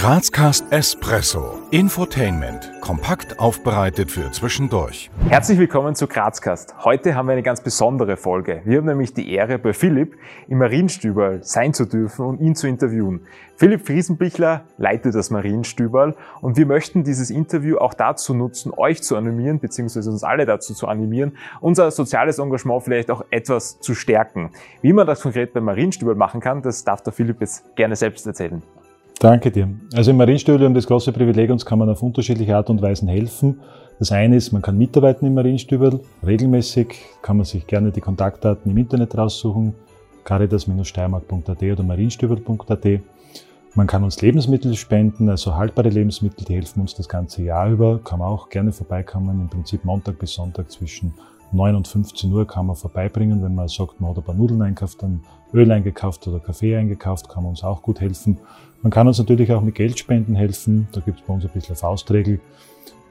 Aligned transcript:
Grazcast 0.00 0.64
Espresso. 0.72 1.58
Infotainment. 1.70 2.72
Kompakt 2.80 3.38
aufbereitet 3.38 4.10
für 4.10 4.32
zwischendurch. 4.32 5.10
Herzlich 5.28 5.58
willkommen 5.58 5.94
zu 5.94 6.06
Grazcast. 6.06 6.74
Heute 6.86 7.14
haben 7.14 7.26
wir 7.26 7.34
eine 7.34 7.42
ganz 7.42 7.60
besondere 7.60 8.16
Folge. 8.16 8.62
Wir 8.64 8.78
haben 8.78 8.86
nämlich 8.86 9.12
die 9.12 9.30
Ehre, 9.30 9.58
bei 9.58 9.74
Philipp 9.74 10.16
im 10.48 10.56
Marienstüberl 10.56 11.44
sein 11.44 11.74
zu 11.74 11.84
dürfen 11.84 12.24
und 12.24 12.40
ihn 12.40 12.54
zu 12.54 12.66
interviewen. 12.66 13.26
Philipp 13.56 13.86
Friesenbichler 13.86 14.64
leitet 14.78 15.14
das 15.14 15.28
Marienstüberl 15.28 16.16
und 16.40 16.56
wir 16.56 16.64
möchten 16.64 17.04
dieses 17.04 17.28
Interview 17.28 17.76
auch 17.76 17.92
dazu 17.92 18.32
nutzen, 18.32 18.72
euch 18.74 19.02
zu 19.02 19.18
animieren, 19.18 19.60
beziehungsweise 19.60 20.10
uns 20.10 20.24
alle 20.24 20.46
dazu 20.46 20.72
zu 20.72 20.88
animieren, 20.88 21.36
unser 21.60 21.90
soziales 21.90 22.38
Engagement 22.38 22.84
vielleicht 22.84 23.10
auch 23.10 23.22
etwas 23.30 23.80
zu 23.80 23.94
stärken. 23.94 24.48
Wie 24.80 24.94
man 24.94 25.06
das 25.06 25.20
konkret 25.20 25.52
beim 25.52 25.64
Marienstüberl 25.64 26.14
machen 26.14 26.40
kann, 26.40 26.62
das 26.62 26.84
darf 26.84 27.02
der 27.02 27.12
Philipp 27.12 27.42
jetzt 27.42 27.76
gerne 27.76 27.96
selbst 27.96 28.26
erzählen. 28.26 28.62
Danke 29.20 29.50
dir. 29.50 29.68
Also 29.94 30.12
im 30.12 30.18
haben 30.18 30.72
das 30.72 30.86
große 30.86 31.12
Privileg, 31.12 31.50
uns 31.50 31.66
kann 31.66 31.78
man 31.78 31.90
auf 31.90 32.02
unterschiedliche 32.02 32.56
Art 32.56 32.70
und 32.70 32.80
Weisen 32.80 33.06
helfen. 33.06 33.60
Das 33.98 34.12
eine 34.12 34.36
ist, 34.36 34.50
man 34.50 34.62
kann 34.62 34.78
mitarbeiten 34.78 35.26
im 35.26 35.34
Marienstüberl. 35.34 36.00
Regelmäßig 36.26 36.96
kann 37.20 37.36
man 37.36 37.44
sich 37.44 37.66
gerne 37.66 37.92
die 37.92 38.00
Kontaktdaten 38.00 38.72
im 38.72 38.78
Internet 38.78 39.18
raussuchen. 39.18 39.74
caritas-steiermark.at 40.24 41.62
oder 41.62 41.82
marienstüberl.at. 41.82 42.86
Man 43.74 43.86
kann 43.86 44.04
uns 44.04 44.22
Lebensmittel 44.22 44.74
spenden, 44.74 45.28
also 45.28 45.54
haltbare 45.54 45.90
Lebensmittel, 45.90 46.46
die 46.46 46.54
helfen 46.54 46.80
uns 46.80 46.94
das 46.94 47.06
ganze 47.06 47.42
Jahr 47.42 47.68
über. 47.68 47.98
Kann 48.02 48.20
man 48.20 48.28
auch 48.28 48.48
gerne 48.48 48.72
vorbeikommen. 48.72 49.38
Im 49.38 49.48
Prinzip 49.50 49.84
Montag 49.84 50.18
bis 50.18 50.32
Sonntag 50.32 50.70
zwischen 50.70 51.12
9 51.52 51.74
und 51.74 51.86
15 51.86 52.32
Uhr 52.32 52.46
kann 52.46 52.66
man 52.66 52.76
vorbeibringen. 52.76 53.42
Wenn 53.42 53.54
man 53.54 53.68
sagt, 53.68 54.00
man 54.00 54.10
hat 54.10 54.16
ein 54.16 54.24
paar 54.24 54.34
Nudeln 54.34 54.62
einkauft, 54.62 55.02
dann 55.02 55.20
Öl 55.52 55.70
eingekauft 55.70 56.26
oder 56.26 56.40
Kaffee 56.40 56.76
eingekauft, 56.76 57.28
kann 57.28 57.42
man 57.42 57.50
uns 57.50 57.62
auch 57.62 57.82
gut 57.82 58.00
helfen. 58.00 58.38
Man 58.82 58.90
kann 58.90 59.06
uns 59.06 59.18
natürlich 59.18 59.52
auch 59.52 59.60
mit 59.60 59.74
Geldspenden 59.74 60.34
helfen. 60.34 60.88
Da 60.92 61.00
gibt 61.00 61.20
es 61.20 61.26
bei 61.26 61.34
uns 61.34 61.44
ein 61.44 61.50
bisschen 61.50 61.76
Faustregel. 61.76 62.40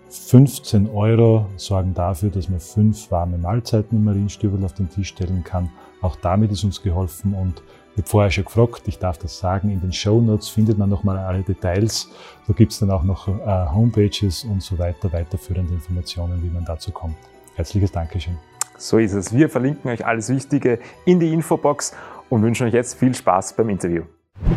15 0.09 0.89
Euro 0.89 1.45
sorgen 1.55 1.93
dafür, 1.93 2.31
dass 2.31 2.49
man 2.49 2.59
fünf 2.59 3.11
warme 3.11 3.37
Mahlzeiten 3.37 3.99
im 3.99 4.05
Marienstübel 4.05 4.63
auf 4.65 4.73
den 4.73 4.89
Tisch 4.89 5.09
stellen 5.09 5.43
kann. 5.43 5.69
Auch 6.01 6.15
damit 6.15 6.51
ist 6.51 6.63
uns 6.63 6.81
geholfen 6.81 7.35
und 7.35 7.61
ich 7.93 8.03
habe 8.03 8.09
vorher 8.09 8.31
schon 8.31 8.45
gefragt, 8.45 8.83
ich 8.87 8.97
darf 8.97 9.17
das 9.17 9.37
sagen, 9.37 9.69
in 9.69 9.81
den 9.81 9.93
Show 9.93 10.21
Notes 10.21 10.49
findet 10.49 10.77
man 10.77 10.89
nochmal 10.89 11.17
alle 11.17 11.43
Details. 11.43 12.09
Da 12.47 12.53
gibt 12.53 12.71
es 12.71 12.79
dann 12.79 12.89
auch 12.89 13.03
noch 13.03 13.27
äh, 13.27 13.71
Homepages 13.71 14.45
und 14.45 14.63
so 14.63 14.79
weiter, 14.79 15.11
weiterführende 15.11 15.73
Informationen, 15.73 16.41
wie 16.41 16.49
man 16.49 16.65
dazu 16.65 16.91
kommt. 16.91 17.17
Herzliches 17.55 17.91
Dankeschön. 17.91 18.37
So 18.77 18.97
ist 18.97 19.13
es. 19.13 19.33
Wir 19.33 19.49
verlinken 19.49 19.91
euch 19.91 20.05
alles 20.05 20.29
Wichtige 20.29 20.79
in 21.05 21.19
die 21.19 21.33
Infobox 21.33 21.93
und 22.29 22.41
wünschen 22.41 22.65
euch 22.65 22.73
jetzt 22.73 22.97
viel 22.97 23.13
Spaß 23.13 23.53
beim 23.53 23.69
Interview. 23.69 24.03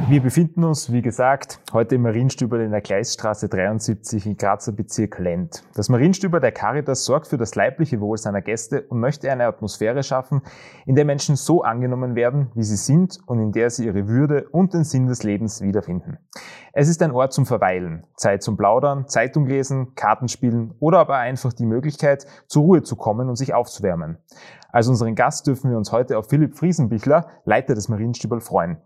Wir 0.09 0.23
befinden 0.23 0.63
uns, 0.63 0.93
wie 0.93 1.03
gesagt, 1.03 1.59
heute 1.73 1.95
im 1.95 2.03
Marienstüber 2.03 2.61
in 2.61 2.71
der 2.71 2.83
Gleisstraße 2.83 3.49
73 3.49 4.27
im 4.27 4.37
Grazer 4.37 4.73
Bezirk 4.73 5.19
Lent. 5.19 5.65
Das 5.75 5.89
Marienstüber 5.89 6.39
der 6.39 6.53
Caritas 6.53 7.05
sorgt 7.05 7.29
für 7.29 7.37
das 7.37 7.55
leibliche 7.55 8.01
Wohl 8.01 8.17
seiner 8.17 8.43
Gäste 8.43 8.83
und 8.83 9.01
möchte 9.01 9.33
eine 9.33 9.47
Atmosphäre 9.47 10.03
schaffen, 10.03 10.43
in 10.87 10.95
der 10.95 11.05
Menschen 11.05 11.35
so 11.35 11.63
angenommen 11.63 12.15
werden, 12.15 12.53
wie 12.55 12.63
sie 12.63 12.77
sind 12.77 13.19
und 13.27 13.41
in 13.41 13.53
der 13.53 13.71
sie 13.71 13.87
ihre 13.87 14.07
Würde 14.07 14.49
und 14.51 14.73
den 14.75 14.85
Sinn 14.85 15.07
des 15.07 15.23
Lebens 15.25 15.63
wiederfinden. 15.63 16.19
Es 16.73 16.89
ist 16.89 17.03
ein 17.03 17.13
Ort 17.13 17.33
zum 17.33 17.47
Verweilen, 17.47 18.07
Zeit 18.17 18.43
zum 18.43 18.57
Plaudern, 18.57 19.09
Zeitung 19.09 19.47
lesen, 19.47 19.95
Kartenspielen 19.95 20.75
oder 20.79 21.01
aber 21.01 21.17
einfach 21.17 21.53
die 21.53 21.67
Möglichkeit, 21.67 22.27
zur 22.47 22.63
Ruhe 22.63 22.83
zu 22.83 22.97
kommen 22.97 23.29
und 23.29 23.37
sich 23.37 23.55
aufzuwärmen. 23.55 24.19
Als 24.71 24.89
unseren 24.89 25.15
Gast 25.15 25.47
dürfen 25.47 25.71
wir 25.71 25.77
uns 25.77 25.91
heute 25.91 26.19
auf 26.19 26.29
Philipp 26.29 26.57
Friesenbichler, 26.57 27.27
Leiter 27.45 27.75
des 27.75 27.89
Marienstübel, 27.89 28.41
freuen. 28.41 28.79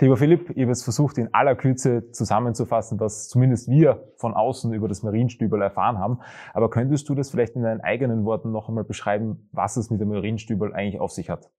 Lieber 0.00 0.16
Philipp, 0.16 0.50
ich 0.50 0.62
habe 0.62 0.70
jetzt 0.70 0.84
versucht, 0.84 1.18
in 1.18 1.32
aller 1.34 1.54
Kürze 1.54 2.10
zusammenzufassen, 2.12 2.98
was 2.98 3.28
zumindest 3.28 3.68
wir 3.68 4.08
von 4.16 4.32
außen 4.32 4.72
über 4.72 4.88
das 4.88 5.02
Marienstübel 5.02 5.60
erfahren 5.60 5.98
haben. 5.98 6.18
Aber 6.54 6.70
könntest 6.70 7.08
du 7.08 7.14
das 7.14 7.30
vielleicht 7.30 7.56
in 7.56 7.62
deinen 7.62 7.82
eigenen 7.82 8.24
Worten 8.24 8.52
noch 8.52 8.68
einmal 8.68 8.84
beschreiben, 8.84 9.48
was 9.52 9.76
es 9.76 9.90
mit 9.90 10.00
dem 10.00 10.08
Marienstübel 10.08 10.72
eigentlich 10.72 10.98
auf 10.98 11.12
sich 11.12 11.28
hat? 11.28 11.50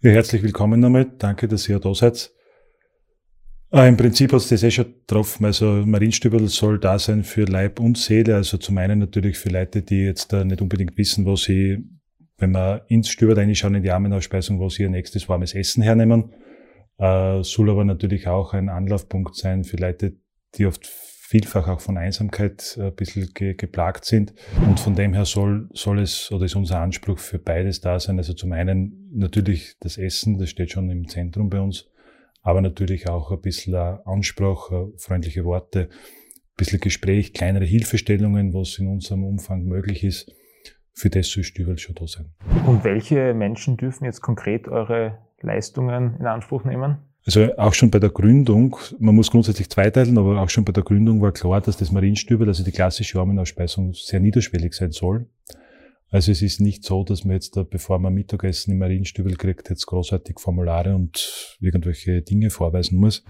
Ja, 0.00 0.10
herzlich 0.10 0.42
willkommen 0.42 0.80
damit. 0.80 1.22
Danke, 1.22 1.48
dass 1.48 1.68
ihr 1.68 1.78
da 1.78 1.92
seid. 1.94 2.32
Äh, 3.72 3.88
Im 3.88 3.98
Prinzip 3.98 4.32
hat 4.32 4.40
es 4.40 4.48
das 4.48 4.62
eh 4.62 4.70
schon 4.70 4.86
getroffen. 4.86 5.44
Also 5.44 5.66
Marienstübel 5.66 6.48
soll 6.48 6.78
da 6.78 6.98
sein 6.98 7.24
für 7.24 7.44
Leib 7.44 7.78
und 7.78 7.98
Seele. 7.98 8.36
Also 8.36 8.56
zum 8.56 8.78
einen 8.78 8.98
natürlich 8.98 9.36
für 9.36 9.50
Leute, 9.50 9.82
die 9.82 10.04
jetzt 10.04 10.32
da 10.32 10.44
nicht 10.44 10.62
unbedingt 10.62 10.96
wissen, 10.96 11.26
wo 11.26 11.36
sie, 11.36 11.84
wenn 12.38 12.52
man 12.52 12.80
ins 12.88 13.10
Stübel 13.10 13.36
reinschauen 13.36 13.74
in 13.74 13.82
die 13.82 13.90
Armenausspeisung, 13.90 14.58
wo 14.58 14.70
sie 14.70 14.84
ihr 14.84 14.90
nächstes 14.90 15.28
warmes 15.28 15.54
Essen 15.54 15.82
hernehmen 15.82 16.32
äh, 17.00 17.42
soll 17.42 17.70
aber 17.70 17.84
natürlich 17.84 18.28
auch 18.28 18.52
ein 18.52 18.68
Anlaufpunkt 18.68 19.34
sein 19.34 19.64
für 19.64 19.78
Leute, 19.78 20.16
die 20.54 20.66
oft 20.66 20.86
vielfach 20.86 21.66
auch 21.68 21.80
von 21.80 21.96
Einsamkeit 21.96 22.76
äh, 22.78 22.88
ein 22.88 22.94
bisschen 22.94 23.30
ge 23.32 23.54
geplagt 23.54 24.04
sind. 24.04 24.34
Und 24.68 24.78
von 24.78 24.94
dem 24.94 25.14
her 25.14 25.24
soll, 25.24 25.68
soll 25.72 26.00
es 26.00 26.30
oder 26.30 26.44
ist 26.44 26.56
unser 26.56 26.80
Anspruch 26.80 27.18
für 27.18 27.38
beides 27.38 27.80
da 27.80 27.98
sein. 27.98 28.18
Also 28.18 28.34
zum 28.34 28.52
einen 28.52 29.08
natürlich 29.12 29.76
das 29.80 29.96
Essen, 29.96 30.38
das 30.38 30.50
steht 30.50 30.72
schon 30.72 30.90
im 30.90 31.08
Zentrum 31.08 31.48
bei 31.48 31.60
uns, 31.60 31.88
aber 32.42 32.60
natürlich 32.60 33.08
auch 33.08 33.30
ein 33.30 33.40
bisschen 33.40 33.74
Anspruch, 33.76 34.70
äh, 34.70 34.98
freundliche 34.98 35.44
Worte, 35.44 35.88
ein 35.88 36.56
bisschen 36.56 36.80
Gespräch, 36.80 37.32
kleinere 37.32 37.64
Hilfestellungen, 37.64 38.52
was 38.52 38.78
in 38.78 38.88
unserem 38.88 39.24
Umfang 39.24 39.64
möglich 39.64 40.04
ist. 40.04 40.30
Für 40.92 41.08
das 41.08 41.28
soll 41.28 41.44
Stübel 41.44 41.78
schon 41.78 41.94
da 41.94 42.06
sein. 42.06 42.34
Und 42.66 42.84
welche 42.84 43.32
Menschen 43.32 43.78
dürfen 43.78 44.04
jetzt 44.04 44.20
konkret 44.20 44.68
eure 44.68 45.16
Leistungen 45.42 46.16
in 46.18 46.26
Anspruch 46.26 46.64
nehmen? 46.64 46.98
Also 47.26 47.54
auch 47.58 47.74
schon 47.74 47.90
bei 47.90 47.98
der 47.98 48.10
Gründung, 48.10 48.76
man 48.98 49.14
muss 49.14 49.30
grundsätzlich 49.30 49.68
zweiteilen, 49.68 50.16
aber 50.16 50.40
auch 50.40 50.48
schon 50.48 50.64
bei 50.64 50.72
der 50.72 50.82
Gründung 50.82 51.20
war 51.20 51.32
klar, 51.32 51.60
dass 51.60 51.76
das 51.76 51.92
Marienstübel, 51.92 52.48
also 52.48 52.64
die 52.64 52.72
klassische 52.72 53.20
Armenausspeisung, 53.20 53.92
sehr 53.92 54.20
niederschwellig 54.20 54.72
sein 54.72 54.90
soll. 54.90 55.26
Also 56.12 56.32
es 56.32 56.42
ist 56.42 56.60
nicht 56.60 56.82
so, 56.82 57.04
dass 57.04 57.24
man 57.24 57.34
jetzt, 57.34 57.56
da, 57.56 57.62
bevor 57.62 58.00
man 58.00 58.12
Mittagessen 58.12 58.72
im 58.72 58.78
Marienstübel 58.78 59.36
kriegt, 59.36 59.70
jetzt 59.70 59.86
großartig 59.86 60.40
Formulare 60.40 60.96
und 60.96 61.56
irgendwelche 61.60 62.20
Dinge 62.22 62.50
vorweisen 62.50 62.98
muss. 62.98 63.22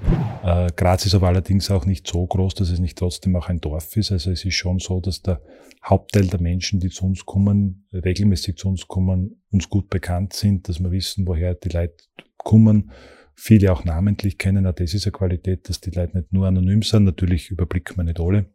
Äh, 0.43 0.69
Graz 0.75 1.05
ist 1.05 1.15
aber 1.15 1.29
allerdings 1.29 1.71
auch 1.71 1.85
nicht 1.85 2.07
so 2.07 2.27
groß, 2.27 2.55
dass 2.55 2.71
es 2.71 2.79
nicht 2.79 2.97
trotzdem 2.97 3.37
auch 3.37 3.49
ein 3.49 3.61
Dorf 3.61 3.95
ist. 3.99 4.13
Also 4.13 4.31
es 4.31 4.47
ist 4.47 4.55
schon 4.55 4.79
so, 4.79 5.01
dass 5.01 5.21
der 5.21 5.43
Hauptteil 5.85 6.27
der 6.27 6.41
Menschen, 6.41 6.81
die 6.81 6.89
zu 6.89 7.05
uns 7.05 7.27
kommen, 7.27 7.87
regelmäßig 7.93 8.57
zu 8.57 8.69
uns 8.69 8.89
kommen, 8.89 9.43
uns 9.51 9.69
gut 9.69 9.91
bekannt 9.91 10.33
sind, 10.33 10.67
dass 10.69 10.81
wir 10.81 10.91
wissen, 10.91 11.27
woher 11.27 11.55
die 11.55 11.69
Leute 11.69 11.97
kommen. 12.39 12.93
Viele 13.35 13.73
auch 13.73 13.85
namentlich 13.85 14.39
kennen. 14.39 14.67
Auch 14.67 14.75
das 14.75 14.95
ist 14.95 15.07
eine 15.07 15.13
Qualität, 15.13 15.69
dass 15.69 15.81
die 15.81 15.91
Leute 15.91 16.17
nicht 16.17 16.33
nur 16.33 16.47
anonym 16.47 16.83
sind. 16.83 17.05
Natürlich 17.05 17.51
überblicken 17.51 17.99
wir 17.99 18.05
nicht 18.05 18.21
alle. 18.21 18.47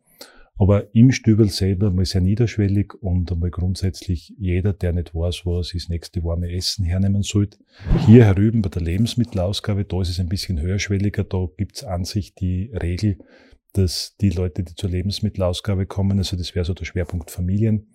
Aber 0.58 0.96
im 0.96 1.12
Stübel 1.12 1.50
selber 1.50 1.92
mal 1.92 2.06
sehr 2.06 2.22
niederschwellig 2.22 2.94
und 3.02 3.30
einmal 3.32 3.52
grundsätzlich 3.52 4.34
jeder, 4.38 4.72
der 4.72 4.94
nicht 4.94 5.14
weiß, 5.14 5.44
sich 5.68 5.84
das 5.84 5.90
nächste 5.90 6.24
warme 6.24 6.50
Essen 6.50 6.86
hernehmen 6.86 7.24
sollte. 7.24 7.58
Hier 8.06 8.24
herüben 8.24 8.62
bei 8.62 8.70
der 8.70 8.82
Lebensmittelausgabe, 8.82 9.84
da 9.84 10.02
ist 10.02 10.10
es 10.10 10.20
ein 10.20 10.30
bisschen 10.30 10.62
höherschwelliger, 10.62 11.26
da 11.26 11.48
gibt's 11.58 11.84
an 11.84 12.06
sich 12.06 12.36
die 12.36 12.72
Regel, 12.74 13.18
dass 13.74 14.16
die 14.22 14.30
Leute, 14.30 14.64
die 14.64 14.76
zur 14.76 14.90
Lebensmittelausgabe 14.90 15.86
kommen, 15.86 16.18
also 16.20 16.38
das 16.38 16.56
wäre 16.56 16.64
so 16.64 16.74
der 16.74 16.86
Schwerpunkt 16.86 17.32
Familien, 17.32 17.88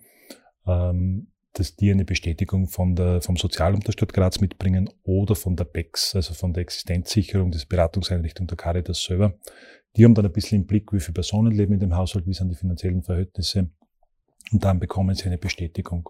ähm, 0.67 1.31
dass 1.53 1.75
die 1.75 1.91
eine 1.91 2.05
Bestätigung 2.05 2.67
von 2.67 2.95
der, 2.95 3.21
vom 3.21 3.35
Sozialamt 3.35 3.87
der 3.87 3.91
Stadt 3.91 4.13
Graz 4.13 4.39
mitbringen 4.39 4.89
oder 5.03 5.35
von 5.35 5.55
der 5.55 5.65
BEX, 5.65 6.15
also 6.15 6.33
von 6.33 6.53
der 6.53 6.61
Existenzsicherung 6.61 7.51
des 7.51 7.65
Beratungseinrichtung 7.65 8.47
der 8.47 8.57
Caritas 8.57 9.03
selber. 9.03 9.37
Die 9.95 10.05
haben 10.05 10.15
dann 10.15 10.25
ein 10.25 10.31
bisschen 10.31 10.61
im 10.61 10.67
Blick, 10.67 10.93
wie 10.93 10.99
viele 10.99 11.13
Personen 11.13 11.51
leben 11.51 11.73
in 11.73 11.79
dem 11.79 11.95
Haushalt, 11.95 12.25
wie 12.27 12.33
sind 12.33 12.49
die 12.49 12.55
finanziellen 12.55 13.03
Verhältnisse. 13.03 13.69
Und 14.51 14.63
dann 14.63 14.79
bekommen 14.79 15.15
sie 15.15 15.25
eine 15.25 15.37
Bestätigung. 15.37 16.09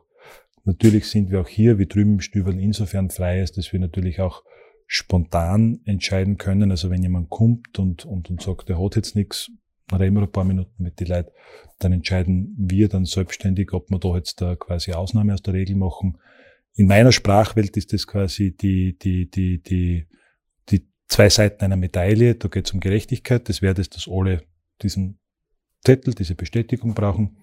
Natürlich 0.63 1.07
sind 1.07 1.31
wir 1.31 1.41
auch 1.41 1.47
hier, 1.47 1.79
wie 1.79 1.87
drüben 1.87 2.13
im 2.13 2.19
Stüberl, 2.21 2.59
insofern 2.59 3.09
frei 3.09 3.41
ist, 3.41 3.57
dass 3.57 3.71
wir 3.73 3.79
natürlich 3.79 4.19
auch 4.21 4.43
spontan 4.85 5.79
entscheiden 5.85 6.37
können. 6.37 6.69
Also 6.69 6.89
wenn 6.89 7.01
jemand 7.01 7.29
kommt 7.29 7.79
und, 7.79 8.05
und, 8.05 8.29
und 8.29 8.41
sagt, 8.41 8.69
er 8.69 8.83
hat 8.83 8.95
jetzt 8.95 9.15
nichts, 9.15 9.49
dann 9.87 10.01
reden 10.01 10.15
wir 10.15 10.23
ein 10.23 10.31
paar 10.31 10.43
Minuten 10.43 10.83
mit 10.83 10.99
den 10.99 11.07
Leuten, 11.07 11.31
dann 11.79 11.93
entscheiden 11.93 12.55
wir 12.57 12.89
dann 12.89 13.05
selbstständig, 13.05 13.73
ob 13.73 13.89
wir 13.89 13.99
da 13.99 14.15
jetzt 14.15 14.41
da 14.41 14.55
quasi 14.55 14.93
Ausnahme 14.93 15.33
aus 15.33 15.41
der 15.41 15.53
Regel 15.53 15.75
machen. 15.75 16.17
In 16.75 16.87
meiner 16.87 17.11
Sprachwelt 17.11 17.75
ist 17.75 17.93
das 17.93 18.05
quasi 18.07 18.55
die, 18.55 18.97
die, 18.97 19.29
die, 19.29 19.61
die, 19.61 20.07
zwei 21.11 21.29
Seiten 21.29 21.63
einer 21.63 21.75
Medaille. 21.75 22.35
Da 22.35 22.47
geht 22.47 22.67
es 22.67 22.73
um 22.73 22.79
Gerechtigkeit. 22.79 23.47
Das 23.49 23.61
wäre 23.61 23.73
das, 23.73 23.89
dass 23.89 24.07
alle 24.09 24.43
diesen 24.81 25.19
Zettel, 25.83 26.15
diese 26.15 26.35
Bestätigung 26.35 26.93
brauchen. 26.93 27.37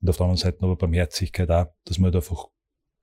Und 0.00 0.08
auf 0.08 0.16
der 0.16 0.24
anderen 0.24 0.38
Seite 0.38 0.58
aber 0.62 0.76
Barmherzigkeit 0.76 1.50
auch, 1.50 1.66
dass 1.84 1.98
man 1.98 2.12
halt 2.12 2.16
einfach 2.16 2.46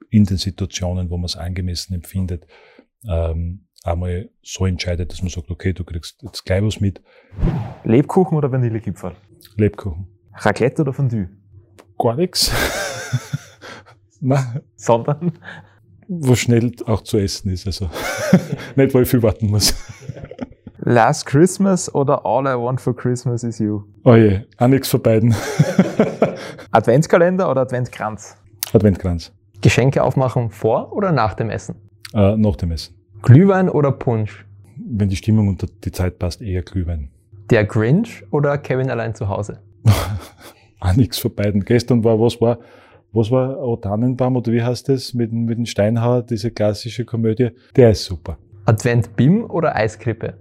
in 0.10 0.24
den 0.24 0.38
Situationen, 0.38 1.10
wo 1.10 1.18
man 1.18 1.26
es 1.26 1.36
angemessen 1.36 1.94
empfindet, 1.94 2.48
ähm, 3.08 3.68
einmal 3.84 4.30
so 4.42 4.66
entscheidet, 4.66 5.12
dass 5.12 5.22
man 5.22 5.30
sagt, 5.30 5.52
okay, 5.52 5.74
du 5.74 5.84
kriegst 5.84 6.24
jetzt 6.24 6.46
gleich 6.46 6.64
was 6.64 6.80
mit. 6.80 7.02
Lebkuchen 7.84 8.38
oder 8.38 8.52
Vanillekipferl? 8.52 9.16
Lebkuchen. 9.58 10.08
Raclette 10.34 10.82
oder 10.82 10.94
Fondue? 10.94 11.30
Gar 11.98 12.16
nichts. 12.16 12.52
Nein. 14.22 14.62
Sondern? 14.76 15.38
Was 16.08 16.40
schnell 16.40 16.72
auch 16.86 17.02
zu 17.02 17.18
essen 17.18 17.52
ist, 17.52 17.66
also 17.66 17.90
nicht, 18.76 18.94
weil 18.94 19.04
ich 19.04 19.10
viel 19.10 19.24
warten 19.24 19.48
muss. 19.48 19.74
Last 20.80 21.26
Christmas 21.26 21.94
oder 21.94 22.26
All 22.26 22.46
I 22.46 22.56
Want 22.62 22.80
for 22.80 22.96
Christmas 22.96 23.44
is 23.44 23.58
You? 23.58 23.84
Oh 24.04 24.14
je, 24.14 24.42
auch 24.58 24.68
nichts 24.68 24.88
von 24.90 25.02
beiden. 25.02 25.34
Adventskalender 26.72 27.50
oder 27.50 27.62
Adventkranz? 27.62 28.38
Adventkranz. 28.72 29.32
Geschenke 29.62 30.04
aufmachen 30.04 30.52
vor 30.52 30.94
oder 30.94 31.12
nach 31.12 31.34
dem 31.34 31.50
Essen? 31.50 31.76
Äh, 32.14 32.38
nach 32.38 32.56
dem 32.56 32.72
Essen. 32.72 32.94
Glühwein 33.24 33.68
oder 33.68 33.92
Punsch? 33.92 34.46
Wenn 34.78 35.10
die 35.10 35.16
Stimmung 35.16 35.48
und 35.48 35.66
die 35.84 35.92
Zeit 35.92 36.20
passt, 36.20 36.42
eher 36.42 36.62
Glühwein. 36.62 37.10
Der 37.50 37.66
Grinch 37.66 38.24
oder 38.30 38.58
Kevin 38.60 38.92
allein 38.92 39.16
zu 39.16 39.28
Hause? 39.28 39.60
auch 40.80 40.94
nichts 40.96 41.18
von 41.18 41.34
beiden. 41.34 41.66
Gestern 41.66 42.04
war, 42.04 42.20
was 42.20 42.40
war, 42.40 42.60
was 43.16 43.32
war 43.32 43.58
O 43.60 43.78
Tannenbaum 43.78 44.36
oder 44.36 44.52
wie 44.52 44.62
heißt 44.62 44.90
das 44.90 45.14
mit, 45.14 45.32
mit 45.32 45.58
dem 45.58 45.66
Steinhauer, 45.66 46.24
diese 46.24 46.52
klassische 46.52 47.06
Komödie? 47.06 47.52
Der 47.76 47.92
ist 47.92 48.04
super. 48.04 48.38
Advent 48.66 49.16
Bim 49.16 49.50
oder 49.50 49.76
Eiskrippe? 49.76 50.34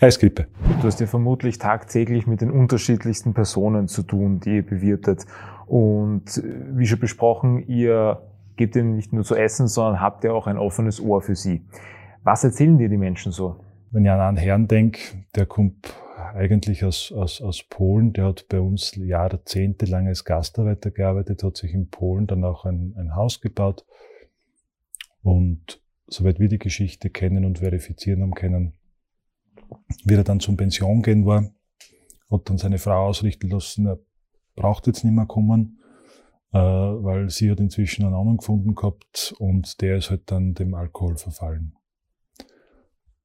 Eiskrippe. 0.00 0.46
Du 0.80 0.86
hast 0.86 1.00
ja 1.00 1.06
vermutlich 1.06 1.58
tagtäglich 1.58 2.26
mit 2.26 2.40
den 2.40 2.50
unterschiedlichsten 2.50 3.34
Personen 3.34 3.88
zu 3.88 4.02
tun, 4.02 4.40
die 4.40 4.56
ihr 4.56 4.66
bewirtet. 4.66 5.26
Und 5.66 6.38
äh, 6.38 6.42
wie 6.76 6.86
schon 6.86 7.00
besprochen, 7.00 7.66
ihr 7.66 8.22
gebt 8.56 8.76
ihnen 8.76 8.96
nicht 8.96 9.12
nur 9.12 9.24
zu 9.24 9.34
essen, 9.34 9.66
sondern 9.66 10.00
habt 10.00 10.24
ja 10.24 10.32
auch 10.32 10.46
ein 10.46 10.56
offenes 10.56 11.00
Ohr 11.00 11.22
für 11.22 11.34
sie. 11.34 11.64
Was 12.22 12.44
erzählen 12.44 12.78
dir 12.78 12.88
die 12.88 12.96
Menschen 12.96 13.32
so? 13.32 13.56
Wenn 13.90 14.04
ich 14.04 14.10
an 14.10 14.20
einen 14.20 14.36
Herrn 14.36 14.68
denke, 14.68 15.00
der 15.34 15.46
kommt 15.46 15.92
eigentlich 16.34 16.84
aus, 16.84 17.12
aus, 17.12 17.40
aus 17.40 17.62
Polen, 17.62 18.12
der 18.12 18.26
hat 18.26 18.48
bei 18.48 18.60
uns 18.60 18.94
jahrzehntelang 18.96 20.08
als 20.08 20.24
Gastarbeiter 20.24 20.90
gearbeitet, 20.90 21.42
hat 21.42 21.56
sich 21.56 21.72
in 21.72 21.88
Polen 21.88 22.26
dann 22.26 22.44
auch 22.44 22.64
ein, 22.64 22.94
ein 22.96 23.14
Haus 23.14 23.40
gebaut. 23.40 23.84
Und 25.22 25.82
soweit 26.08 26.40
wir 26.40 26.48
die 26.48 26.58
Geschichte 26.58 27.10
kennen 27.10 27.44
und 27.44 27.58
verifizieren 27.58 28.22
haben 28.22 28.34
können, 28.34 28.74
wie 30.04 30.14
er 30.14 30.24
dann 30.24 30.40
zum 30.40 30.56
Pension 30.56 31.02
gehen 31.02 31.26
war, 31.26 31.52
hat 32.30 32.48
dann 32.48 32.58
seine 32.58 32.78
Frau 32.78 33.06
ausrichten 33.06 33.48
lassen, 33.48 33.86
er 33.86 33.98
braucht 34.54 34.86
jetzt 34.86 35.04
nicht 35.04 35.14
mehr 35.14 35.26
kommen, 35.26 35.80
äh, 36.52 36.58
weil 36.58 37.30
sie 37.30 37.50
hat 37.50 37.60
inzwischen 37.60 38.04
einen 38.04 38.14
anderen 38.14 38.38
gefunden 38.38 38.74
gehabt 38.74 39.34
und 39.38 39.80
der 39.80 39.96
ist 39.96 40.10
halt 40.10 40.30
dann 40.30 40.54
dem 40.54 40.74
Alkohol 40.74 41.16
verfallen. 41.16 41.74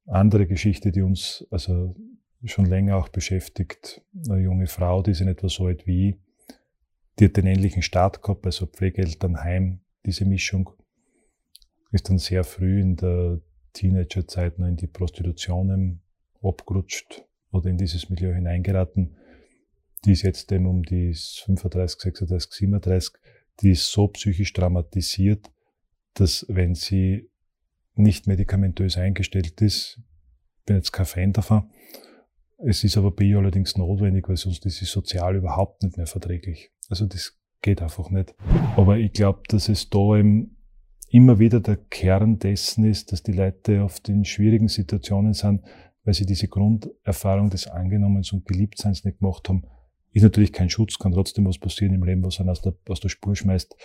Andere 0.06 0.46
Geschichte, 0.46 0.92
die 0.92 1.01
uns 1.01 1.48
also 1.50 1.96
schon 2.45 2.65
länger 2.65 2.97
auch 2.97 3.09
beschäftigt, 3.09 4.01
eine 4.30 4.42
junge 4.42 4.68
Frau, 4.68 5.01
die 5.01 5.12
in 5.12 5.27
etwa 5.27 5.50
so 5.50 5.65
alt 5.65 5.86
wie, 5.88 6.19
die 7.19 7.25
hat 7.25 7.38
den 7.38 7.47
ähnlichen 7.47 7.81
Start 7.81 8.21
gehabt, 8.21 8.45
also 8.45 8.65
Pflegeelternheim, 8.65 9.80
diese 10.06 10.25
Mischung, 10.25 10.69
ist 11.92 12.09
dann 12.09 12.18
sehr 12.18 12.44
früh 12.44 12.81
in 12.81 12.97
der 12.97 13.39
Teenagerzeit 13.74 14.59
noch 14.59 14.68
in 14.68 14.75
die 14.75 14.88
Prostitution 14.88 16.01
abgerutscht 16.42 17.24
oder 17.51 17.69
in 17.69 17.77
dieses 17.77 18.09
Milieu 18.09 18.33
hineingeraten. 18.33 19.18
Die 20.03 20.12
ist 20.12 20.24
jetzt 20.24 20.51
eben 20.51 20.68
um 20.68 20.83
die 20.83 21.13
35, 21.13 22.01
36, 22.01 22.51
37, 22.51 23.13
die 23.62 23.71
ist 23.71 23.91
so 23.91 24.07
psychisch 24.09 24.53
traumatisiert, 24.53 25.51
dass 26.13 26.45
wenn 26.50 26.75
sie 26.75 27.30
nicht 27.95 28.27
medikamentös 28.27 28.98
eingestellt 28.98 29.62
ist, 29.62 30.01
bin 30.65 30.75
jetzt 30.75 30.91
kein 30.91 31.06
Fan 31.06 31.33
davon, 31.33 31.69
es 32.57 32.84
ist 32.84 32.98
aber 32.98 33.12
bei 33.12 33.36
allerdings 33.36 33.78
notwendig, 33.78 34.28
weil 34.30 34.38
sonst 34.38 34.66
ist 34.66 34.78
sie 34.78 34.86
sozial 34.86 35.36
überhaupt 35.36 35.84
nicht 35.84 35.98
mehr 35.98 36.07
verträglich. 36.07 36.72
Also 36.90 37.06
das 37.06 37.38
geht 37.62 37.81
einfach 37.81 38.10
nicht. 38.10 38.36
Aber 38.78 38.98
ich 38.98 39.12
glaube, 39.12 39.42
dass 39.50 39.69
es 39.69 39.90
da 39.90 40.18
eben 40.18 40.57
immer 41.10 41.40
wieder 41.40 41.60
der 41.60 41.78
Kern 41.78 42.40
dessen 42.40 42.86
ist, 42.86 43.12
dass 43.12 43.24
die 43.24 43.31
Leute 43.31 43.84
oft 43.84 44.07
in 44.10 44.25
schwierigen 44.25 44.68
Situationen 44.68 45.34
sind, 45.34 45.63
weil 46.04 46.13
sie 46.13 46.25
diese 46.25 46.48
Grunderfahrung 46.48 47.50
des 47.50 47.68
Angenommens 47.68 48.31
und 48.31 48.46
Geliebtseins 48.46 49.04
nicht 49.04 49.19
gemacht 49.19 49.50
haben. 49.50 49.63
Ist 50.13 50.24
natürlich 50.24 50.54
kein 50.54 50.69
Schutz, 50.69 50.98
kann 50.98 51.12
trotzdem 51.12 51.46
was 51.46 51.58
passieren 51.58 51.94
im 51.94 52.04
Leben, 52.04 52.24
was 52.24 52.40
einen 52.40 52.50
aus 52.50 52.62
der, 52.62 52.74
aus 52.88 53.00
der 53.00 53.10
Spur 53.10 53.36
schmeißt. 53.36 53.75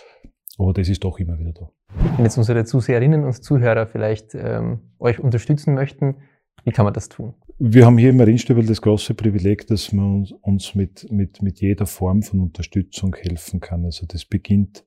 Aber 0.57 0.73
das 0.73 0.87
ist 0.89 1.03
doch 1.03 1.19
immer 1.19 1.37
wieder 1.39 1.53
da. 1.53 1.71
Wenn 2.15 2.25
jetzt 2.25 2.37
unsere 2.37 2.63
Zuseherinnen 2.65 3.23
und 3.23 3.33
Zuhörer 3.33 3.87
vielleicht 3.87 4.35
ähm, 4.35 4.91
euch 4.99 5.19
unterstützen 5.19 5.73
möchten, 5.73 6.17
wie 6.63 6.71
kann 6.71 6.85
man 6.85 6.93
das 6.93 7.09
tun? 7.09 7.33
Wir 7.57 7.85
haben 7.85 7.97
hier 7.97 8.09
im 8.09 8.17
Marienstübel 8.17 8.65
das 8.65 8.81
große 8.81 9.13
Privileg, 9.13 9.67
dass 9.67 9.91
man 9.91 10.27
uns 10.41 10.73
mit, 10.73 11.11
mit, 11.11 11.41
mit 11.41 11.61
jeder 11.61 11.85
Form 11.85 12.23
von 12.23 12.39
Unterstützung 12.39 13.15
helfen 13.15 13.59
kann. 13.59 13.85
Also 13.85 14.05
das 14.07 14.25
beginnt 14.25 14.83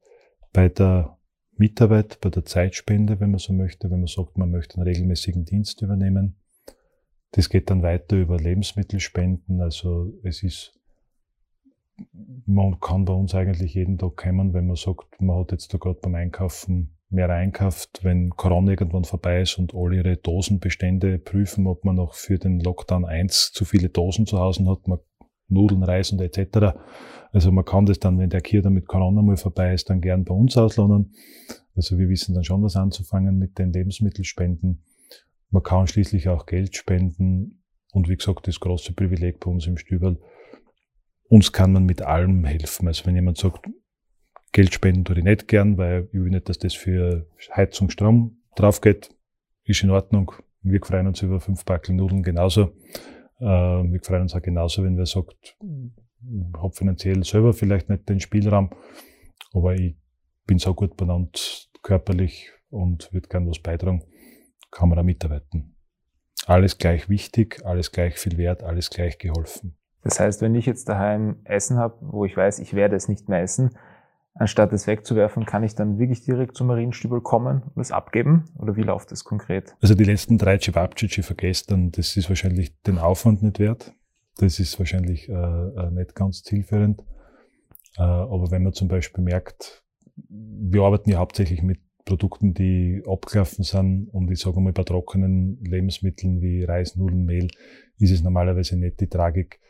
bei 0.53 0.69
der 0.69 1.17
Mitarbeit, 1.57 2.21
bei 2.21 2.31
der 2.31 2.45
Zeitspende, 2.45 3.21
wenn 3.21 3.31
man 3.31 3.39
so 3.39 3.53
möchte, 3.53 3.91
wenn 3.91 4.01
man 4.01 4.09
sagt, 4.09 4.39
man 4.39 4.51
möchte 4.51 4.77
einen 4.77 4.89
regelmäßigen 4.89 5.45
Dienst 5.45 5.83
übernehmen. 5.83 6.37
Das 7.31 7.49
geht 7.49 7.71
dann 7.71 7.83
weiter 7.83 8.17
über 8.17 8.39
Lebensmittelspenden. 8.39 9.61
Also 9.61 10.13
es 10.23 10.43
ist, 10.43 10.79
man 12.47 12.81
kann 12.81 13.05
bei 13.05 13.13
uns 13.13 13.35
eigentlich 13.35 13.75
jeden 13.75 13.99
Tag 13.99 14.17
kommen, 14.17 14.53
wenn 14.53 14.67
man 14.67 14.77
sagt, 14.77 15.21
man 15.21 15.39
hat 15.39 15.53
jetzt 15.53 15.73
da 15.73 15.79
gerade 15.79 16.01
beim 16.01 16.15
Einkaufen 16.15 16.94
mehr 17.11 17.31
einkauft, 17.31 18.01
wenn 18.03 18.31
Corona 18.31 18.73
irgendwann 18.73 19.05
vorbei 19.05 19.43
ist 19.43 19.59
und 19.59 19.75
alle 19.75 19.97
ihre 19.97 20.17
Dosenbestände 20.17 21.19
prüfen, 21.19 21.67
ob 21.67 21.85
man 21.85 21.97
noch 21.97 22.15
für 22.15 22.39
den 22.39 22.61
Lockdown 22.61 23.05
1 23.05 23.53
zu 23.53 23.65
viele 23.65 23.89
Dosen 23.89 24.27
zu 24.27 24.39
Hause 24.39 24.67
hat, 24.67 24.89
man 24.89 24.99
Nudeln, 25.49 25.83
Reis 25.83 26.11
und 26.13 26.21
etc. 26.21 26.77
Also 27.33 27.53
man 27.53 27.65
kann 27.65 27.87
das 27.87 27.99
dann, 27.99 28.19
wenn 28.19 28.31
der 28.31 28.41
Kier 28.41 28.63
dann 28.63 28.73
mit 28.73 28.87
Corona 28.87 29.23
mal 29.23 29.37
vorbei 29.37 29.75
ist, 29.75 29.91
dann 29.91 30.01
gern 30.01 30.25
bei 30.25 30.35
uns 30.35 30.57
auslohnen. 30.57 31.15
Also 31.77 31.99
wir 31.99 32.09
wissen 32.09 32.35
dann 32.35 32.45
schon 32.45 32.63
was 32.63 32.77
anzufangen 32.77 33.39
mit 33.39 33.59
den 33.59 33.73
Lebensmittelspenden. 33.73 34.83
Man 35.51 35.63
kann 35.63 35.87
schließlich 35.87 36.29
auch 36.29 36.47
Geld 36.47 36.77
spenden 36.77 37.63
und 37.93 38.09
wie 38.09 38.17
gesagt, 38.17 38.49
das 38.49 38.61
große 38.61 38.93
Privileg 38.95 39.41
bei 39.41 39.51
uns 39.51 39.67
im 39.67 39.77
Stüberl. 39.77 40.19
Uns 41.29 41.53
kann 41.53 41.73
man 41.73 41.85
mit 41.85 42.03
allem 42.03 42.45
helfen. 42.45 42.89
Also 42.89 43.07
wenn 43.07 43.15
jemand 43.15 43.39
sagt, 43.39 43.67
Geld 44.55 44.73
spenden 44.73 45.05
tue 45.05 45.19
ich 45.19 45.25
nicht 45.25 45.49
gern, 45.49 45.77
weil 45.79 46.09
ich 46.13 46.21
will 46.21 46.31
nicht, 46.31 46.49
dass 46.49 46.61
das 46.61 46.75
für 46.75 47.27
Heizung, 47.57 47.91
Strom 47.91 48.39
drauf 48.55 48.81
geht. 48.81 49.13
Ist 49.65 49.83
in 49.83 49.91
Ordnung. 49.91 50.31
Wir 50.63 50.81
freuen 50.81 51.09
uns 51.09 51.21
über 51.23 51.41
fünf 51.41 51.65
Backel 51.65 51.97
Nudeln 51.97 52.23
genauso. 52.23 52.71
Äh, 53.41 53.45
wir 53.47 54.01
freuen 54.01 54.23
uns 54.23 54.35
auch 54.35 54.43
genauso, 54.43 54.85
wenn 54.85 54.97
wer 54.97 55.07
sagt, 55.07 55.57
ich 55.61 56.57
habe 56.57 56.73
finanziell 56.73 57.25
selber 57.25 57.53
vielleicht 57.53 57.89
nicht 57.89 58.09
den 58.09 58.21
Spielraum, 58.21 58.71
aber 59.53 59.75
ich 59.75 59.97
bin 60.47 60.61
so 60.61 60.73
gut 60.73 60.97
benannt 60.97 61.69
körperlich 61.83 62.53
und 62.71 63.13
würde 63.13 63.29
gern 63.29 63.49
was 63.49 63.59
beitragen, 63.59 64.05
kann 64.71 64.89
man 64.89 64.97
da 64.97 65.03
mitarbeiten. 65.03 65.75
Alles 66.47 66.79
gleich 66.79 67.09
wichtig, 67.09 67.61
alles 67.65 67.91
gleich 67.91 68.19
viel 68.19 68.39
wert, 68.39 68.63
alles 68.63 68.89
gleich 68.89 69.19
geholfen. 69.19 69.77
Das 70.05 70.21
heißt, 70.21 70.43
wenn 70.43 70.55
ich 70.55 70.67
jetzt 70.67 70.89
daheim 70.89 71.41
Essen 71.43 71.77
habe, 71.77 71.97
wo 72.03 72.25
ich 72.25 72.37
weiß, 72.37 72.61
ich 72.61 72.75
werde 72.75 72.95
es 72.95 73.09
nicht 73.09 73.29
mehr 73.29 73.41
essen, 73.41 73.77
anstatt 74.35 74.73
es 74.73 74.87
wegzuwerfen, 74.87 75.47
kann 75.47 75.63
ich 75.63 75.75
dann 75.75 75.99
wirklich 75.99 76.23
direkt 76.25 76.57
zum 76.57 76.67
Marienstübel 76.67 77.21
kommen 77.21 77.63
und 77.75 77.81
es 77.81 77.93
abgeben? 77.93 78.45
Oder 78.59 78.77
wie 78.77 78.83
läuft 78.83 79.13
das 79.13 79.25
konkret? 79.25 79.75
Also 79.81 79.95
die 79.95 80.05
letzten 80.05 80.39
drei 80.39 80.59
Cevapcici 80.59 81.23
vergessen, 81.23 81.93
das 81.93 82.17
ist 82.17 82.29
wahrscheinlich 82.29 82.81
den 82.83 82.99
Aufwand 82.99 83.43
nicht 83.43 83.59
wert. 83.59 83.93
Das 84.39 84.59
ist 84.59 84.79
wahrscheinlich 84.79 85.29
äh, 85.29 85.33
äh, 85.33 85.91
nicht 85.93 86.15
ganz 86.15 86.43
zielführend. 86.43 87.01
Äh, 87.97 88.03
aber 88.03 88.51
wenn 88.51 88.65
man 88.65 88.73
zum 88.73 88.89
Beispiel 88.89 89.23
merkt, 89.23 89.85
wir 90.17 90.83
arbeiten 90.83 91.11
ja 91.11 91.19
hauptsächlich 91.19 91.63
mit 91.63 91.79
Produkten, 92.05 92.53
die 92.53 93.03
abgelaufen 93.07 93.65
sind 93.65 94.09
und 94.13 94.31
ich 94.31 94.41
sage 94.41 94.61
mal 94.61 94.73
bei 94.73 94.83
trockenen 94.83 95.59
Lebensmitteln 95.65 96.43
wie 96.43 96.65
Reis, 96.65 96.97
Nudeln, 96.97 97.25
Mehl 97.25 97.49
ist 97.99 98.11
es 98.11 98.23
normalerweise 98.23 98.77
nicht 98.77 99.01
die 99.01 99.09
Tragik, 99.09 99.61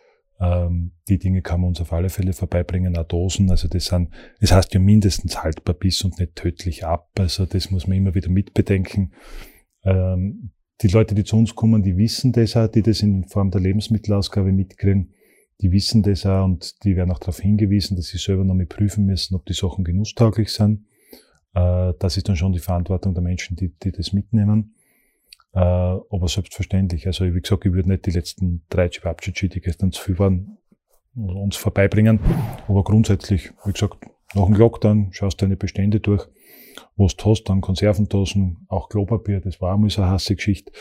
ähm, 0.45 0.93
die 1.09 1.19
Dinge 1.19 1.43
kann 1.43 1.61
man 1.61 1.69
uns 1.69 1.81
auf 1.81 1.93
alle 1.93 2.09
Fälle 2.09 2.33
vorbeibringen, 2.33 2.97
auch 2.97 3.07
Dosen. 3.07 3.51
Also 3.51 3.69
das 3.69 3.87
sind, 3.87 4.11
es 4.41 4.53
heißt 4.53 4.75
ja 4.75 4.81
mindestens 4.81 5.43
haltbar 5.43 5.75
bis 5.75 6.03
und 6.05 6.19
nicht 6.19 6.37
tödlich 6.37 6.85
ab. 6.85 7.11
Also 7.19 7.47
das 7.47 7.71
muss 7.71 7.87
man 7.87 7.97
immer 7.97 8.15
wieder 8.15 8.31
mitbedenken. 8.31 9.13
Ähm, 9.85 10.51
die 10.83 10.89
Leute, 10.89 11.15
die 11.15 11.25
zu 11.25 11.37
uns 11.37 11.55
kommen, 11.55 11.83
die 11.83 11.97
wissen 11.97 12.33
das 12.33 12.57
auch, 12.57 12.69
die 12.69 12.83
das 12.83 13.01
in 13.01 13.27
Form 13.29 13.51
der 13.51 13.61
Lebensmittelausgabe 13.61 14.53
mitkriegen. 14.53 15.15
Die 15.61 15.71
wissen 15.71 16.03
das 16.03 16.27
auch 16.27 16.45
und 16.45 16.85
die 16.85 16.97
werden 16.97 17.13
auch 17.13 17.21
darauf 17.21 17.39
hingewiesen, 17.39 17.97
dass 17.97 18.07
sie 18.07 18.19
selber 18.19 18.45
nochmal 18.45 18.67
prüfen 18.67 19.07
müssen, 19.07 19.37
ob 19.37 19.47
die 19.47 19.53
Sachen 19.53 19.85
genusstauglich 19.85 20.53
sind. 20.53 20.87
Äh, 21.55 21.93
das 21.99 22.17
ist 22.17 22.29
dann 22.29 22.37
schon 22.37 22.53
die 22.53 22.59
Verantwortung 22.59 23.15
der 23.15 23.23
Menschen, 23.23 23.57
die, 23.57 23.73
die 23.83 23.93
das 23.93 24.13
mitnehmen. 24.13 24.75
Äh, 25.55 25.59
aber 25.59 26.29
selbstverständlich. 26.29 27.07
Also 27.07 27.25
wie 27.25 27.41
gesagt, 27.41 27.65
ich 27.65 27.73
würde 27.73 27.89
nicht 27.89 28.07
die 28.07 28.11
letzten 28.11 28.65
drei 28.69 28.89
Cevapcici, 28.89 29.49
die 29.49 29.61
gestern 29.61 29.93
zu 29.93 30.03
viel 30.03 30.19
waren, 30.19 30.59
uns 31.15 31.57
vorbeibringen. 31.57 32.19
Aber 32.67 32.83
grundsätzlich, 32.83 33.53
wie 33.65 33.73
gesagt, 33.73 34.05
nach 34.35 34.47
dem 34.47 34.55
Lockdown 34.55 35.09
schaust 35.13 35.41
du 35.41 35.45
deine 35.47 35.57
Bestände 35.57 36.01
durch, 36.01 36.27
was 36.97 37.17
du 37.17 37.31
hast, 37.31 37.45
dann 37.45 37.61
Konservendosen, 37.61 38.67
auch 38.69 38.89
Klopapier, 38.89 39.41
das 39.41 39.61
war 39.61 39.75
einmal 39.75 39.91
so 39.91 40.03
eine 40.03 40.11
hasse 40.11 40.35
Geschichte. 40.35 40.73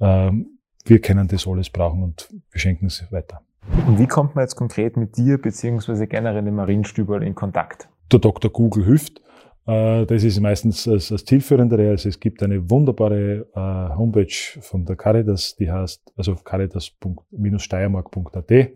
Ähm, 0.00 0.58
wir 0.84 1.00
können 1.00 1.26
das 1.26 1.46
alles 1.46 1.70
brauchen 1.70 2.02
und 2.02 2.28
wir 2.50 2.60
schenken 2.60 2.86
es 2.86 3.04
weiter. 3.10 3.42
Und 3.86 3.98
wie 3.98 4.06
kommt 4.06 4.34
man 4.34 4.42
jetzt 4.42 4.56
konkret 4.56 4.96
mit 4.96 5.16
dir 5.16 5.38
beziehungsweise 5.38 6.06
generell 6.06 6.44
dem 6.44 6.56
Marienstüberl 6.56 7.22
in 7.22 7.34
Kontakt? 7.34 7.88
Der 8.10 8.18
Dr. 8.18 8.50
Google 8.50 8.84
hilft. 8.84 9.20
Äh, 9.66 10.06
das 10.06 10.24
ist 10.24 10.40
meistens 10.40 10.84
das, 10.84 11.08
das 11.08 11.24
Zielführendere. 11.24 11.90
Also 11.90 12.08
es 12.08 12.18
gibt 12.18 12.42
eine 12.42 12.70
wunderbare 12.70 13.46
äh, 13.54 13.94
Homepage 13.96 14.34
von 14.60 14.84
der 14.84 14.96
Caritas, 14.96 15.54
die 15.56 15.70
heißt 15.70 16.12
also 16.16 16.34
caritas-steiermark.at. 16.34 18.70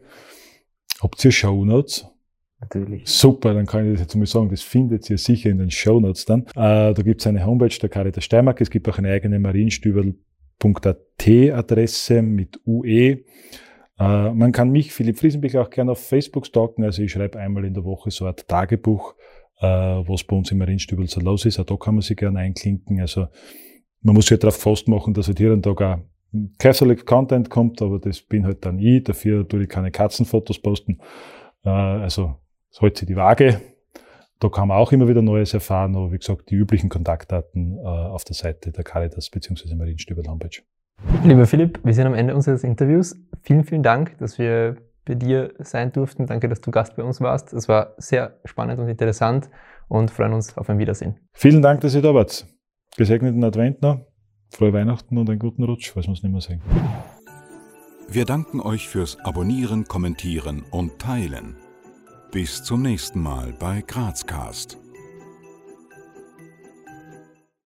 Habt 1.02 1.25
ihr 1.25 1.33
Show 1.33 1.64
Notes? 1.64 2.07
Natürlich. 2.61 3.07
Super, 3.07 3.52
dann 3.52 3.66
kann 3.66 3.87
ich 3.87 3.93
das 3.93 4.02
jetzt 4.02 4.16
mal 4.16 4.26
sagen, 4.26 4.49
das 4.49 4.62
findet 4.62 5.11
ihr 5.11 5.19
sicher 5.19 5.50
in 5.50 5.59
den 5.59 5.71
Show 5.71 6.00
Notes 6.00 6.25
dann. 6.25 6.47
Äh, 6.55 6.95
da 6.95 7.02
gibt 7.02 7.21
es 7.21 7.26
eine 7.26 7.45
Homepage 7.45 7.76
der 7.81 7.90
Caritas 7.90 8.25
Steiermark, 8.25 8.61
es 8.61 8.71
gibt 8.71 8.88
auch 8.88 8.99
eine 8.99 9.11
eigene 9.11 9.38
marienstüberl.at 9.38 11.28
Adresse 11.52 12.23
mit 12.23 12.61
UE. 12.66 13.25
Äh, 13.99 14.33
man 14.33 14.52
kann 14.52 14.71
mich, 14.71 14.93
Philipp 14.93 15.19
Friesenbich, 15.19 15.59
auch 15.59 15.69
gerne 15.69 15.93
auf 15.93 16.07
Facebook 16.07 16.47
stalken. 16.47 16.85
Also 16.85 17.02
ich 17.02 17.12
schreibe 17.12 17.38
einmal 17.38 17.64
in 17.64 17.75
der 17.75 17.85
Woche 17.85 18.11
so 18.11 18.25
ein 18.25 18.35
Tagebuch, 18.47 19.14
äh, 19.60 19.66
was 19.66 20.25
bei 20.25 20.36
uns 20.36 20.50
im 20.50 20.58
Marienstübel 20.58 21.06
so 21.06 21.20
los 21.20 21.44
ist. 21.44 21.58
Auch 21.58 21.64
da 21.64 21.76
kann 21.76 21.94
man 21.94 22.02
sich 22.02 22.16
gerne 22.16 22.40
einklinken. 22.40 23.00
Also 23.00 23.28
man 24.02 24.14
muss 24.14 24.26
sich 24.26 24.38
darauf 24.38 24.56
festmachen, 24.56 25.14
dass 25.14 25.28
halt 25.28 25.38
hier 25.38 25.52
und 25.52 25.64
da 25.64 25.70
auch 25.70 25.98
Catholic 26.58 27.06
Content 27.06 27.50
kommt, 27.50 27.80
aber 27.80 27.98
das 27.98 28.20
bin 28.20 28.44
halt 28.44 28.64
dann 28.64 28.78
ich. 28.78 29.04
Dafür 29.04 29.48
tue 29.48 29.62
ich 29.62 29.68
keine 29.68 29.90
Katzenfotos 29.90 30.60
posten. 30.60 30.98
Äh, 31.64 31.70
also 31.70 32.36
es 32.70 32.80
hält 32.80 32.98
sich 32.98 33.08
die 33.08 33.16
Waage. 33.16 33.60
Da 34.38 34.50
kann 34.50 34.68
man 34.68 34.76
auch 34.76 34.92
immer 34.92 35.08
wieder 35.08 35.22
Neues 35.22 35.54
erfahren, 35.54 35.96
aber 35.96 36.12
wie 36.12 36.18
gesagt, 36.18 36.50
die 36.50 36.56
üblichen 36.56 36.90
Kontaktdaten 36.90 37.78
äh, 37.78 37.80
auf 37.82 38.25
der 38.25 38.34
Seite 38.34 38.70
der 38.70 38.84
Caritas 38.84 39.30
bzw. 39.30 39.75
Marienstübel 39.75 40.26
Homepage. 40.28 40.60
Lieber 41.25 41.46
Philipp, 41.46 41.80
wir 41.84 41.94
sind 41.94 42.06
am 42.06 42.14
Ende 42.14 42.34
unseres 42.34 42.62
Interviews. 42.62 43.16
Vielen, 43.40 43.64
vielen 43.64 43.82
Dank, 43.82 44.18
dass 44.18 44.38
wir 44.38 44.76
bei 45.06 45.14
dir 45.14 45.54
sein 45.58 45.92
durften. 45.92 46.26
Danke, 46.26 46.48
dass 46.48 46.60
du 46.60 46.70
Gast 46.70 46.96
bei 46.96 47.02
uns 47.02 47.20
warst. 47.20 47.52
Es 47.54 47.68
war 47.68 47.94
sehr 47.96 48.38
spannend 48.44 48.78
und 48.78 48.88
interessant 48.88 49.48
und 49.88 50.10
freuen 50.10 50.34
uns 50.34 50.56
auf 50.58 50.68
ein 50.68 50.78
Wiedersehen. 50.78 51.16
Vielen 51.32 51.62
Dank, 51.62 51.80
dass 51.80 51.94
ihr 51.94 52.02
da 52.02 52.12
wart. 52.12 52.46
Gesegneten 52.96 53.42
Advent 53.44 53.82
noch, 53.82 54.00
frohe 54.50 54.72
Weihnachten 54.72 55.16
und 55.16 55.28
einen 55.30 55.38
guten 55.38 55.62
Rutsch, 55.62 55.90
falls 55.92 56.06
wir 56.06 56.12
es 56.12 56.22
nicht 56.22 56.32
mehr 56.32 56.40
sehen. 56.40 56.60
Wir 58.08 58.25
danken 58.25 58.60
euch 58.60 58.88
fürs 58.88 59.18
Abonnieren, 59.25 59.84
Kommentieren 59.86 60.64
und 60.70 60.98
Teilen. 60.98 61.56
Bis 62.32 62.62
zum 62.62 62.82
nächsten 62.82 63.20
Mal 63.20 63.54
bei 63.58 63.82
Grazcast. 63.86 64.78